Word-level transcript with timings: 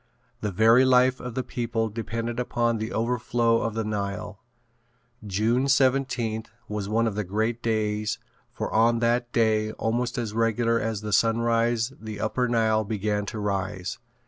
The 0.39 0.49
very 0.51 0.83
life 0.83 1.19
of 1.19 1.35
the 1.35 1.43
people 1.43 1.87
depended 1.87 2.39
upon 2.39 2.79
the 2.79 2.91
overflow 2.91 3.61
of 3.61 3.75
the 3.75 3.83
Nile. 3.83 4.41
June 5.27 5.65
17th 5.65 6.47
was 6.67 6.89
one 6.89 7.05
of 7.05 7.13
the 7.13 7.23
great 7.23 7.61
days 7.61 8.17
for 8.51 8.73
on 8.73 8.97
that 8.97 9.31
day 9.31 9.71
almost 9.73 10.17
as 10.17 10.33
regular 10.33 10.79
as 10.79 11.01
the 11.01 11.13
sunrise 11.13 11.93
the 12.01 12.19
upper 12.19 12.47
Nile 12.47 12.83
began 12.83 13.27
to 13.27 13.37
rise. 13.37 13.99